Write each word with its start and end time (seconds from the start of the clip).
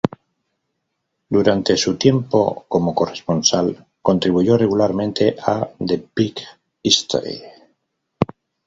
Durante 1.29 1.77
su 1.77 1.95
tiempo 1.95 2.65
como 2.67 2.95
corresponsal, 2.95 3.85
contribuyó 4.01 4.57
regularmente 4.57 5.35
a 5.45 5.69
"The 5.77 6.07
Big 6.15 6.37
Story". 6.81 7.43